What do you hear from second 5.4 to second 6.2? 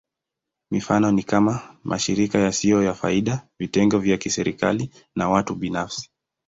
binafsi.